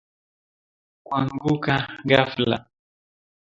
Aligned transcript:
Kuanguka 1.05 1.73
ghafla 2.09 2.57